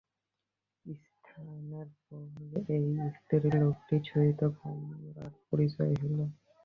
[0.85, 2.25] স্নানের পর
[2.75, 2.85] এই
[3.15, 6.19] স্ত্রীলোকটির সহিত কমলার পরিচয় হইল।